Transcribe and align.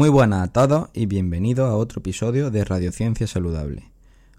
Muy 0.00 0.08
buenas 0.08 0.48
a 0.48 0.50
todos 0.50 0.88
y 0.94 1.04
bienvenidos 1.04 1.68
a 1.68 1.76
otro 1.76 2.00
episodio 2.00 2.50
de 2.50 2.64
Radiociencia 2.64 3.26
Saludable. 3.26 3.92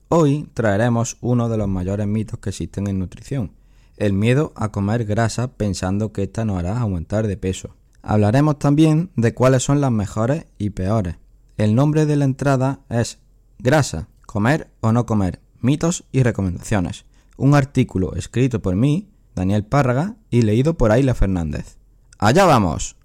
Hoy 0.09 0.49
traeremos 0.55 1.17
uno 1.21 1.49
de 1.49 1.57
los 1.59 1.67
mayores 1.67 2.07
mitos 2.07 2.39
que 2.39 2.49
existen 2.49 2.87
en 2.87 2.97
nutrición, 2.97 3.51
el 3.95 4.13
miedo 4.13 4.53
a 4.55 4.71
comer 4.71 5.05
grasa 5.05 5.51
pensando 5.51 6.11
que 6.11 6.23
esta 6.23 6.45
nos 6.45 6.57
hará 6.57 6.79
aumentar 6.79 7.27
de 7.27 7.37
peso. 7.37 7.75
Hablaremos 8.01 8.57
también 8.57 9.11
de 9.15 9.35
cuáles 9.35 9.61
son 9.61 9.81
las 9.81 9.91
mejores 9.91 10.47
y 10.57 10.71
peores. 10.71 11.17
El 11.57 11.75
nombre 11.75 12.07
de 12.07 12.15
la 12.15 12.25
entrada 12.25 12.79
es 12.89 13.19
Grasa, 13.59 14.07
comer 14.25 14.71
o 14.79 14.91
no 14.91 15.05
comer, 15.05 15.41
mitos 15.59 16.05
y 16.11 16.23
recomendaciones. 16.23 17.05
Un 17.37 17.53
artículo 17.53 18.15
escrito 18.15 18.63
por 18.63 18.75
mí, 18.75 19.11
Daniel 19.35 19.63
Párraga, 19.63 20.15
y 20.31 20.41
leído 20.41 20.75
por 20.75 20.91
Ayla 20.91 21.13
Fernández. 21.13 21.77
¡Allá 22.17 22.45
vamos! 22.45 22.95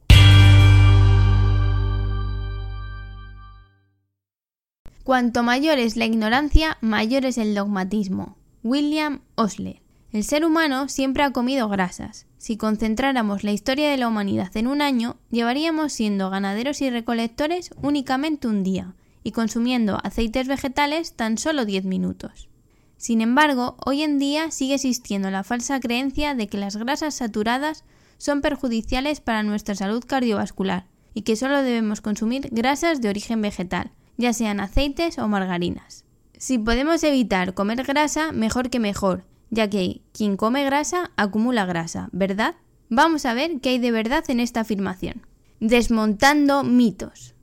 Cuanto 5.07 5.45
mayor 5.45 5.79
es 5.79 5.95
la 5.95 6.05
ignorancia, 6.05 6.79
mayor 6.81 7.27
es 7.27 7.39
el 7.39 7.55
dogmatismo. 7.55 8.37
William 8.65 9.21
Osler. 9.37 9.81
El 10.11 10.25
ser 10.25 10.45
humano 10.45 10.89
siempre 10.89 11.23
ha 11.23 11.31
comido 11.31 11.69
grasas. 11.69 12.27
Si 12.39 12.57
concentráramos 12.57 13.45
la 13.45 13.53
historia 13.53 13.89
de 13.89 13.99
la 13.99 14.09
humanidad 14.09 14.51
en 14.57 14.67
un 14.67 14.83
año, 14.83 15.17
llevaríamos 15.31 15.93
siendo 15.93 16.29
ganaderos 16.29 16.81
y 16.81 16.91
recolectores 16.91 17.71
únicamente 17.81 18.49
un 18.49 18.65
día, 18.65 18.97
y 19.23 19.31
consumiendo 19.31 20.01
aceites 20.03 20.49
vegetales 20.49 21.13
tan 21.13 21.39
solo 21.39 21.67
10 21.67 21.85
minutos. 21.85 22.49
Sin 22.97 23.21
embargo, 23.21 23.77
hoy 23.87 24.03
en 24.03 24.19
día 24.19 24.51
sigue 24.51 24.75
existiendo 24.75 25.31
la 25.31 25.45
falsa 25.45 25.79
creencia 25.79 26.35
de 26.35 26.49
que 26.49 26.59
las 26.59 26.75
grasas 26.77 27.15
saturadas 27.15 27.85
son 28.19 28.41
perjudiciales 28.41 29.21
para 29.21 29.45
nuestra 29.45 29.77
salud 29.77 30.03
cardiovascular 30.05 30.89
y 31.15 31.23
que 31.23 31.37
solo 31.37 31.63
debemos 31.63 32.01
consumir 32.01 32.49
grasas 32.51 33.01
de 33.01 33.09
origen 33.09 33.41
vegetal, 33.41 33.93
ya 34.17 34.33
sean 34.33 34.61
aceites 34.61 35.19
o 35.19 35.29
margarinas. 35.29 36.05
Si 36.39 36.59
podemos 36.59 37.03
evitar 37.03 37.55
comer 37.55 37.85
grasa, 37.85 38.33
mejor 38.33 38.71
que 38.71 38.79
mejor, 38.79 39.25
ya 39.51 39.71
que 39.71 40.03
quien 40.13 40.37
come 40.37 40.65
grasa 40.65 41.11
acumula 41.17 41.67
grasa, 41.67 42.09
¿verdad? 42.13 42.57
Vamos 42.89 43.27
a 43.27 43.35
ver 43.35 43.61
qué 43.61 43.71
hay 43.71 43.79
de 43.79 43.91
verdad 43.91 44.25
en 44.29 44.41
esta 44.41 44.61
afirmación. 44.61 45.23
Desmontando 45.61 46.63
mitos. 46.63 47.35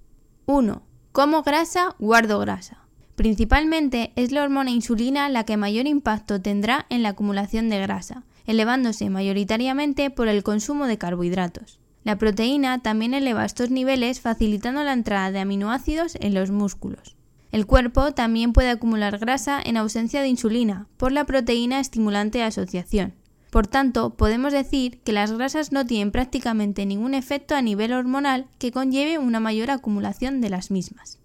1. 0.46 0.84
Como 1.12 1.42
grasa, 1.44 1.96
guardo 2.00 2.40
grasa. 2.40 2.84
Principalmente 3.16 4.12
es 4.16 4.32
la 4.32 4.44
hormona 4.44 4.72
insulina 4.72 5.30
la 5.30 5.44
que 5.44 5.58
mayor 5.58 5.88
impacto 5.88 6.42
tendrá 6.42 6.86
en 6.90 7.04
la 7.04 7.10
acumulación 7.10 7.70
de 7.70 7.80
grasa, 7.80 8.24
elevándose 8.46 9.10
mayoritariamente 9.10 10.10
por 10.10 10.28
el 10.28 10.44
consumo 10.44 10.88
de 10.88 10.98
carbohidratos. 10.98 11.80
La 12.04 12.18
proteína 12.18 12.82
también 12.82 13.14
eleva 13.14 13.46
estos 13.46 13.70
niveles 13.70 14.20
facilitando 14.20 14.84
la 14.84 14.94
entrada 14.94 15.32
de 15.32 15.40
aminoácidos 15.40 16.18
en 16.20 16.34
los 16.34 16.52
músculos. 16.52 17.16
El 17.52 17.66
cuerpo 17.66 18.14
también 18.14 18.52
puede 18.52 18.70
acumular 18.70 19.20
grasa 19.20 19.62
en 19.64 19.78
ausencia 19.78 20.22
de 20.22 20.28
insulina 20.28 20.88
por 20.98 21.12
la 21.12 21.26
proteína 21.26 21.80
estimulante 21.80 22.40
de 22.40 22.46
asociación. 22.46 23.14
Por 23.52 23.68
tanto, 23.68 24.16
podemos 24.16 24.52
decir 24.52 25.00
que 25.02 25.14
las 25.14 25.32
grasas 25.32 25.72
no 25.72 25.86
tienen 25.86 26.12
prácticamente 26.12 26.88
ningún 26.88 27.14
efecto 27.14 27.54
a 27.56 27.62
nivel 27.62 27.94
hormonal 27.94 28.48
que 28.58 28.72
conlleve 28.72 29.20
una 29.20 29.40
mayor 29.40 29.70
acumulación 29.70 30.42
de 30.42 30.50
las 30.50 30.72
mismas. 30.72 31.20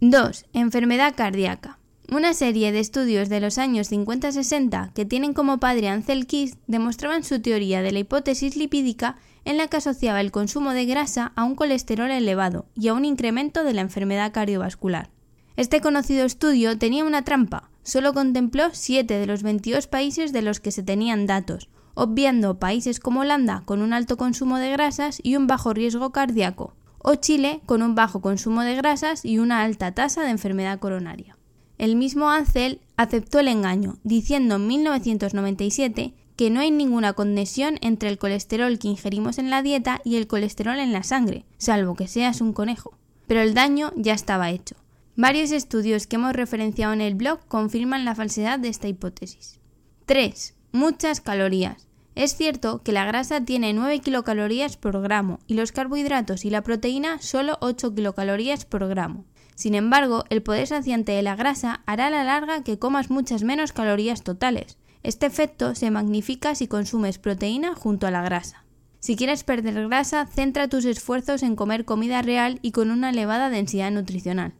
2. 0.00 0.46
Enfermedad 0.52 1.14
cardíaca. 1.16 1.80
Una 2.10 2.34
serie 2.34 2.70
de 2.70 2.78
estudios 2.78 3.28
de 3.28 3.40
los 3.40 3.58
años 3.58 3.90
50-60 3.90 4.92
que 4.92 5.04
tienen 5.04 5.34
como 5.34 5.58
padre 5.58 5.88
Ansel 5.88 6.26
Keys 6.28 6.56
demostraban 6.68 7.24
su 7.24 7.40
teoría 7.42 7.82
de 7.82 7.90
la 7.90 7.98
hipótesis 7.98 8.56
lipídica 8.56 9.16
en 9.44 9.56
la 9.56 9.68
que 9.68 9.78
asociaba 9.78 10.20
el 10.20 10.30
consumo 10.30 10.72
de 10.72 10.86
grasa 10.86 11.32
a 11.36 11.44
un 11.44 11.54
colesterol 11.54 12.10
elevado 12.10 12.66
y 12.74 12.88
a 12.88 12.94
un 12.94 13.04
incremento 13.04 13.64
de 13.64 13.74
la 13.74 13.80
enfermedad 13.80 14.32
cardiovascular. 14.32 15.10
Este 15.56 15.80
conocido 15.80 16.24
estudio 16.24 16.78
tenía 16.78 17.04
una 17.04 17.22
trampa, 17.22 17.70
solo 17.82 18.14
contempló 18.14 18.70
7 18.72 19.18
de 19.18 19.26
los 19.26 19.42
22 19.42 19.86
países 19.86 20.32
de 20.32 20.42
los 20.42 20.60
que 20.60 20.70
se 20.70 20.82
tenían 20.82 21.26
datos, 21.26 21.68
obviando 21.94 22.58
países 22.58 23.00
como 23.00 23.20
Holanda 23.20 23.62
con 23.64 23.82
un 23.82 23.92
alto 23.92 24.16
consumo 24.16 24.58
de 24.58 24.70
grasas 24.70 25.20
y 25.22 25.36
un 25.36 25.46
bajo 25.46 25.74
riesgo 25.74 26.10
cardíaco, 26.10 26.74
o 26.98 27.16
Chile 27.16 27.60
con 27.66 27.82
un 27.82 27.94
bajo 27.94 28.20
consumo 28.20 28.62
de 28.62 28.76
grasas 28.76 29.24
y 29.24 29.38
una 29.38 29.62
alta 29.62 29.92
tasa 29.92 30.22
de 30.22 30.30
enfermedad 30.30 30.78
coronaria. 30.78 31.36
El 31.78 31.96
mismo 31.96 32.30
Ansel 32.30 32.80
aceptó 32.96 33.40
el 33.40 33.48
engaño, 33.48 33.98
diciendo 34.04 34.54
en 34.54 34.68
1997 34.68 36.14
que 36.42 36.50
no 36.50 36.58
hay 36.58 36.72
ninguna 36.72 37.12
conexión 37.12 37.78
entre 37.82 38.08
el 38.08 38.18
colesterol 38.18 38.76
que 38.80 38.88
ingerimos 38.88 39.38
en 39.38 39.48
la 39.48 39.62
dieta 39.62 40.00
y 40.04 40.16
el 40.16 40.26
colesterol 40.26 40.80
en 40.80 40.92
la 40.92 41.04
sangre, 41.04 41.44
salvo 41.56 41.94
que 41.94 42.08
seas 42.08 42.40
un 42.40 42.52
conejo. 42.52 42.98
Pero 43.28 43.42
el 43.42 43.54
daño 43.54 43.92
ya 43.94 44.12
estaba 44.12 44.50
hecho. 44.50 44.74
Varios 45.14 45.52
estudios 45.52 46.08
que 46.08 46.16
hemos 46.16 46.32
referenciado 46.32 46.94
en 46.94 47.00
el 47.00 47.14
blog 47.14 47.46
confirman 47.46 48.04
la 48.04 48.16
falsedad 48.16 48.58
de 48.58 48.70
esta 48.70 48.88
hipótesis. 48.88 49.60
3. 50.06 50.56
Muchas 50.72 51.20
calorías. 51.20 51.86
Es 52.16 52.34
cierto 52.34 52.82
que 52.82 52.90
la 52.90 53.04
grasa 53.04 53.44
tiene 53.44 53.72
9 53.72 54.00
kilocalorías 54.00 54.76
por 54.76 55.00
gramo 55.00 55.38
y 55.46 55.54
los 55.54 55.70
carbohidratos 55.70 56.44
y 56.44 56.50
la 56.50 56.62
proteína 56.62 57.22
solo 57.22 57.56
8 57.60 57.94
kilocalorías 57.94 58.64
por 58.64 58.88
gramo. 58.88 59.26
Sin 59.54 59.76
embargo, 59.76 60.24
el 60.28 60.42
poder 60.42 60.66
saciante 60.66 61.12
de 61.12 61.22
la 61.22 61.36
grasa 61.36 61.82
hará 61.86 62.08
a 62.08 62.10
la 62.10 62.24
larga 62.24 62.64
que 62.64 62.80
comas 62.80 63.10
muchas 63.10 63.44
menos 63.44 63.72
calorías 63.72 64.24
totales, 64.24 64.76
este 65.02 65.26
efecto 65.26 65.74
se 65.74 65.90
magnifica 65.90 66.54
si 66.54 66.68
consumes 66.68 67.18
proteína 67.18 67.74
junto 67.74 68.06
a 68.06 68.10
la 68.10 68.22
grasa. 68.22 68.64
Si 69.00 69.16
quieres 69.16 69.42
perder 69.42 69.88
grasa, 69.88 70.26
centra 70.26 70.68
tus 70.68 70.84
esfuerzos 70.84 71.42
en 71.42 71.56
comer 71.56 71.84
comida 71.84 72.22
real 72.22 72.60
y 72.62 72.70
con 72.70 72.92
una 72.92 73.10
elevada 73.10 73.50
densidad 73.50 73.90
nutricional. 73.90 74.54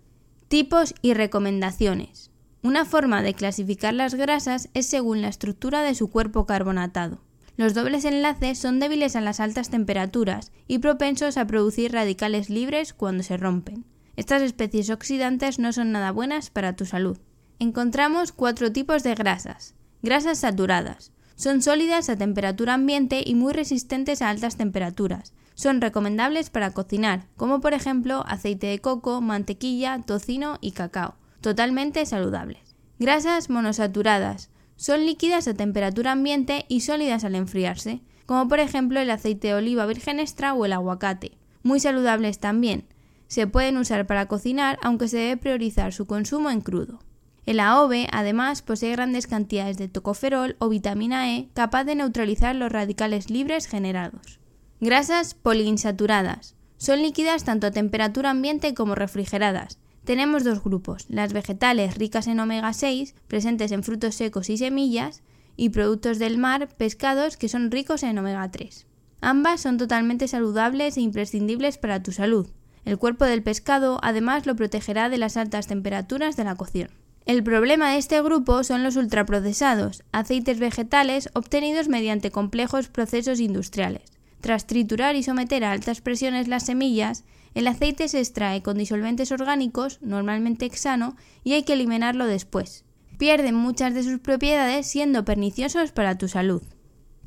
Tipos 0.48 0.94
y 1.00 1.14
recomendaciones. 1.14 2.32
Una 2.60 2.84
forma 2.84 3.22
de 3.22 3.34
clasificar 3.34 3.94
las 3.94 4.14
grasas 4.14 4.68
es 4.74 4.86
según 4.86 5.22
la 5.22 5.28
estructura 5.28 5.82
de 5.82 5.94
su 5.94 6.10
cuerpo 6.10 6.44
carbonatado. 6.44 7.20
Los 7.56 7.74
dobles 7.74 8.04
enlaces 8.04 8.58
son 8.58 8.80
débiles 8.80 9.14
a 9.14 9.20
las 9.20 9.38
altas 9.38 9.70
temperaturas 9.70 10.50
y 10.66 10.78
propensos 10.78 11.36
a 11.36 11.46
producir 11.46 11.92
radicales 11.92 12.50
libres 12.50 12.94
cuando 12.94 13.22
se 13.22 13.36
rompen. 13.36 13.84
Estas 14.16 14.42
especies 14.42 14.90
oxidantes 14.90 15.58
no 15.58 15.72
son 15.72 15.92
nada 15.92 16.10
buenas 16.10 16.50
para 16.50 16.74
tu 16.74 16.84
salud. 16.84 17.18
Encontramos 17.58 18.32
cuatro 18.32 18.72
tipos 18.72 19.04
de 19.04 19.14
grasas. 19.14 19.74
Grasas 20.02 20.38
saturadas. 20.38 21.12
Son 21.36 21.62
sólidas 21.62 22.08
a 22.08 22.16
temperatura 22.16 22.74
ambiente 22.74 23.22
y 23.24 23.36
muy 23.36 23.52
resistentes 23.52 24.20
a 24.20 24.30
altas 24.30 24.56
temperaturas. 24.56 25.32
Son 25.54 25.80
recomendables 25.80 26.50
para 26.50 26.72
cocinar, 26.72 27.28
como 27.36 27.60
por 27.60 27.72
ejemplo 27.72 28.24
aceite 28.26 28.66
de 28.66 28.80
coco, 28.80 29.20
mantequilla, 29.20 30.02
tocino 30.04 30.58
y 30.60 30.72
cacao. 30.72 31.14
Totalmente 31.40 32.04
saludables. 32.04 32.74
Grasas 32.98 33.48
monosaturadas. 33.48 34.50
Son 34.74 35.06
líquidas 35.06 35.46
a 35.46 35.54
temperatura 35.54 36.12
ambiente 36.12 36.64
y 36.68 36.80
sólidas 36.80 37.22
al 37.22 37.36
enfriarse, 37.36 38.00
como 38.26 38.48
por 38.48 38.58
ejemplo 38.58 38.98
el 38.98 39.10
aceite 39.10 39.48
de 39.48 39.54
oliva 39.54 39.86
virgen 39.86 40.18
extra 40.18 40.52
o 40.52 40.64
el 40.64 40.72
aguacate. 40.72 41.38
Muy 41.62 41.78
saludables 41.78 42.40
también. 42.40 42.88
Se 43.28 43.46
pueden 43.46 43.76
usar 43.76 44.08
para 44.08 44.26
cocinar, 44.26 44.80
aunque 44.82 45.06
se 45.06 45.18
debe 45.18 45.36
priorizar 45.36 45.92
su 45.92 46.06
consumo 46.06 46.50
en 46.50 46.60
crudo. 46.60 46.98
El 47.44 47.58
AOVE 47.58 48.08
además 48.12 48.62
posee 48.62 48.92
grandes 48.92 49.26
cantidades 49.26 49.76
de 49.76 49.88
tocoferol 49.88 50.56
o 50.60 50.68
vitamina 50.68 51.36
E 51.36 51.48
capaz 51.54 51.84
de 51.84 51.96
neutralizar 51.96 52.54
los 52.54 52.70
radicales 52.70 53.30
libres 53.30 53.66
generados. 53.66 54.38
Grasas 54.80 55.34
poliinsaturadas. 55.34 56.54
Son 56.76 57.02
líquidas 57.02 57.44
tanto 57.44 57.66
a 57.66 57.72
temperatura 57.72 58.30
ambiente 58.30 58.74
como 58.74 58.94
refrigeradas. 58.94 59.78
Tenemos 60.04 60.44
dos 60.44 60.62
grupos, 60.62 61.06
las 61.08 61.32
vegetales 61.32 61.96
ricas 61.96 62.26
en 62.26 62.40
omega 62.40 62.72
6, 62.72 63.14
presentes 63.28 63.70
en 63.72 63.82
frutos 63.82 64.16
secos 64.16 64.50
y 64.50 64.56
semillas, 64.56 65.22
y 65.56 65.68
productos 65.68 66.18
del 66.18 66.38
mar, 66.38 66.68
pescados 66.76 67.36
que 67.36 67.48
son 67.48 67.70
ricos 67.70 68.02
en 68.02 68.18
omega 68.18 68.50
3. 68.50 68.86
Ambas 69.20 69.60
son 69.60 69.78
totalmente 69.78 70.26
saludables 70.26 70.96
e 70.96 71.00
imprescindibles 71.00 71.78
para 71.78 72.02
tu 72.02 72.10
salud. 72.10 72.48
El 72.84 72.98
cuerpo 72.98 73.24
del 73.24 73.44
pescado 73.44 73.98
además 74.02 74.46
lo 74.46 74.56
protegerá 74.56 75.08
de 75.08 75.18
las 75.18 75.36
altas 75.36 75.68
temperaturas 75.68 76.36
de 76.36 76.44
la 76.44 76.56
cocción. 76.56 77.01
El 77.24 77.44
problema 77.44 77.92
de 77.92 77.98
este 77.98 78.20
grupo 78.20 78.64
son 78.64 78.82
los 78.82 78.96
ultraprocesados, 78.96 80.02
aceites 80.10 80.58
vegetales 80.58 81.30
obtenidos 81.34 81.88
mediante 81.88 82.32
complejos 82.32 82.88
procesos 82.88 83.38
industriales. 83.38 84.02
Tras 84.40 84.66
triturar 84.66 85.14
y 85.14 85.22
someter 85.22 85.62
a 85.62 85.70
altas 85.70 86.00
presiones 86.00 86.48
las 86.48 86.66
semillas, 86.66 87.22
el 87.54 87.68
aceite 87.68 88.08
se 88.08 88.18
extrae 88.18 88.62
con 88.62 88.76
disolventes 88.76 89.30
orgánicos, 89.30 89.98
normalmente 90.02 90.66
hexano, 90.66 91.16
y 91.44 91.52
hay 91.52 91.62
que 91.62 91.74
eliminarlo 91.74 92.26
después. 92.26 92.84
Pierden 93.18 93.54
muchas 93.54 93.94
de 93.94 94.02
sus 94.02 94.18
propiedades 94.18 94.88
siendo 94.88 95.24
perniciosos 95.24 95.92
para 95.92 96.18
tu 96.18 96.26
salud. 96.26 96.62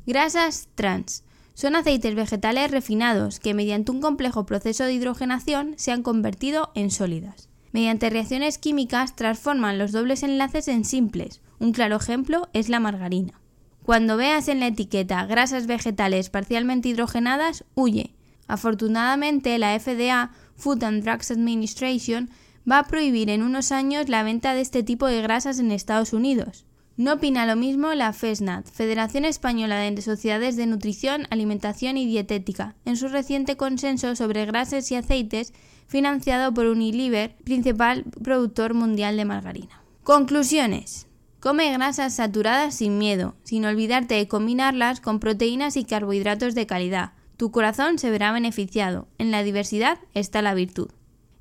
Grasas 0.06 0.68
trans. 0.74 1.24
Son 1.54 1.74
aceites 1.74 2.14
vegetales 2.14 2.70
refinados 2.70 3.40
que 3.40 3.54
mediante 3.54 3.92
un 3.92 4.02
complejo 4.02 4.44
proceso 4.44 4.84
de 4.84 4.92
hidrogenación 4.92 5.72
se 5.78 5.92
han 5.92 6.02
convertido 6.02 6.70
en 6.74 6.90
sólidas. 6.90 7.48
Mediante 7.76 8.08
reacciones 8.08 8.56
químicas 8.56 9.16
transforman 9.16 9.76
los 9.76 9.92
dobles 9.92 10.22
enlaces 10.22 10.66
en 10.66 10.86
simples. 10.86 11.42
Un 11.58 11.72
claro 11.72 11.96
ejemplo 11.96 12.48
es 12.54 12.70
la 12.70 12.80
margarina. 12.80 13.38
Cuando 13.82 14.16
veas 14.16 14.48
en 14.48 14.60
la 14.60 14.68
etiqueta 14.68 15.26
grasas 15.26 15.66
vegetales 15.66 16.30
parcialmente 16.30 16.88
hidrogenadas, 16.88 17.66
huye. 17.74 18.14
Afortunadamente, 18.46 19.58
la 19.58 19.78
FDA, 19.78 20.30
Food 20.56 20.84
and 20.84 21.04
Drugs 21.04 21.30
Administration, 21.30 22.30
va 22.66 22.78
a 22.78 22.84
prohibir 22.84 23.28
en 23.28 23.42
unos 23.42 23.70
años 23.72 24.08
la 24.08 24.22
venta 24.22 24.54
de 24.54 24.62
este 24.62 24.82
tipo 24.82 25.06
de 25.06 25.20
grasas 25.20 25.58
en 25.58 25.70
Estados 25.70 26.14
Unidos. 26.14 26.64
No 26.96 27.12
opina 27.12 27.44
lo 27.44 27.56
mismo 27.56 27.92
la 27.92 28.14
FESNAT, 28.14 28.70
Federación 28.70 29.26
Española 29.26 29.78
de 29.80 30.00
Sociedades 30.00 30.56
de 30.56 30.66
Nutrición, 30.66 31.26
Alimentación 31.28 31.98
y 31.98 32.06
Dietética, 32.06 32.74
en 32.86 32.96
su 32.96 33.08
reciente 33.08 33.58
consenso 33.58 34.16
sobre 34.16 34.46
grasas 34.46 34.90
y 34.90 34.94
aceites 34.94 35.52
financiado 35.86 36.54
por 36.54 36.64
Unilever, 36.66 37.36
principal 37.44 38.04
productor 38.24 38.72
mundial 38.72 39.18
de 39.18 39.26
margarina. 39.26 39.82
Conclusiones. 40.04 41.06
Come 41.38 41.70
grasas 41.70 42.14
saturadas 42.14 42.74
sin 42.76 42.96
miedo, 42.96 43.36
sin 43.42 43.66
olvidarte 43.66 44.14
de 44.14 44.26
combinarlas 44.26 45.00
con 45.00 45.20
proteínas 45.20 45.76
y 45.76 45.84
carbohidratos 45.84 46.54
de 46.54 46.66
calidad. 46.66 47.12
Tu 47.36 47.50
corazón 47.50 47.98
se 47.98 48.10
verá 48.10 48.32
beneficiado. 48.32 49.06
En 49.18 49.30
la 49.30 49.42
diversidad 49.42 49.98
está 50.14 50.40
la 50.40 50.54
virtud. 50.54 50.88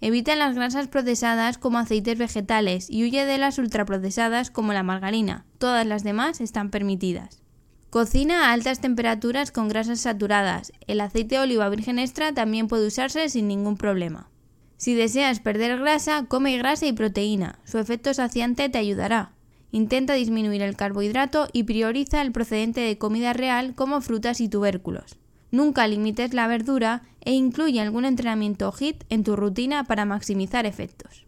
Evita 0.01 0.35
las 0.35 0.55
grasas 0.55 0.87
procesadas 0.87 1.57
como 1.57 1.77
aceites 1.77 2.17
vegetales 2.17 2.89
y 2.89 3.03
huye 3.03 3.25
de 3.25 3.37
las 3.37 3.57
ultraprocesadas 3.57 4.51
como 4.51 4.73
la 4.73 4.83
margarina. 4.83 5.45
Todas 5.57 5.85
las 5.87 6.03
demás 6.03 6.41
están 6.41 6.69
permitidas. 6.69 7.41
Cocina 7.89 8.49
a 8.49 8.51
altas 8.51 8.81
temperaturas 8.81 9.51
con 9.51 9.69
grasas 9.69 10.01
saturadas. 10.01 10.73
El 10.85 10.99
aceite 10.99 11.35
de 11.35 11.41
oliva 11.41 11.69
virgen 11.69 11.97
extra 11.97 12.33
también 12.33 12.67
puede 12.67 12.87
usarse 12.87 13.29
sin 13.29 13.47
ningún 13.47 13.77
problema. 13.77 14.29
Si 14.75 14.93
deseas 14.93 15.39
perder 15.39 15.79
grasa, 15.79 16.25
come 16.27 16.57
grasa 16.57 16.85
y 16.85 16.91
proteína. 16.93 17.59
Su 17.63 17.77
efecto 17.77 18.13
saciante 18.13 18.67
te 18.67 18.77
ayudará. 18.77 19.31
Intenta 19.71 20.13
disminuir 20.13 20.61
el 20.61 20.75
carbohidrato 20.75 21.47
y 21.53 21.63
prioriza 21.63 22.21
el 22.21 22.33
procedente 22.33 22.81
de 22.81 22.97
comida 22.97 23.31
real 23.31 23.75
como 23.75 24.01
frutas 24.01 24.41
y 24.41 24.49
tubérculos. 24.49 25.17
Nunca 25.55 25.87
limites 25.87 26.33
la 26.33 26.47
verdura 26.47 27.03
e 27.21 27.31
incluye 27.31 27.79
algún 27.79 28.03
entrenamiento 28.03 28.73
HIT 28.77 29.05
en 29.09 29.23
tu 29.23 29.37
rutina 29.37 29.85
para 29.85 30.03
maximizar 30.03 30.65
efectos. 30.65 31.25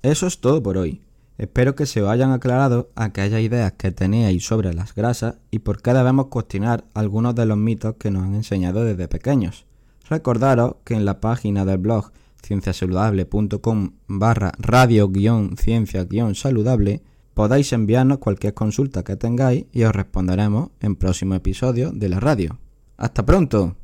Eso 0.00 0.26
es 0.26 0.38
todo 0.38 0.62
por 0.62 0.78
hoy. 0.78 1.02
Espero 1.36 1.74
que 1.74 1.84
se 1.84 2.00
os 2.00 2.08
hayan 2.08 2.32
aclarado 2.32 2.88
aquellas 2.94 3.42
ideas 3.42 3.72
que 3.72 3.92
teníais 3.92 4.46
sobre 4.46 4.72
las 4.72 4.94
grasas 4.94 5.34
y 5.50 5.58
por 5.58 5.82
qué 5.82 5.92
debemos 5.92 6.28
cuestionar 6.28 6.84
algunos 6.94 7.34
de 7.34 7.44
los 7.44 7.58
mitos 7.58 7.96
que 7.96 8.10
nos 8.10 8.22
han 8.22 8.34
enseñado 8.34 8.82
desde 8.82 9.08
pequeños. 9.08 9.66
Recordaros 10.08 10.76
que 10.82 10.94
en 10.94 11.04
la 11.04 11.20
página 11.20 11.66
del 11.66 11.76
blog 11.76 12.12
cienciasaludable.com 12.42 13.90
barra 14.06 14.52
radio-ciencia-saludable 14.56 17.02
podáis 17.34 17.74
enviarnos 17.74 18.20
cualquier 18.20 18.54
consulta 18.54 19.04
que 19.04 19.16
tengáis 19.16 19.66
y 19.70 19.82
os 19.82 19.94
responderemos 19.94 20.70
en 20.80 20.96
próximo 20.96 21.34
episodio 21.34 21.92
de 21.92 22.08
la 22.08 22.20
radio. 22.20 22.58
Hasta 22.96 23.24
pronto. 23.24 23.76